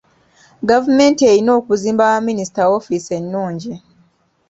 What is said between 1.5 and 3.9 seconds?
okuzimba baminisita woofiisi ennungi.